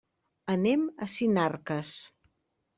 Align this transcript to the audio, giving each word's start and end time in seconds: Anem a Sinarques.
Anem 0.53 0.87
a 1.07 1.09
Sinarques. 1.17 1.95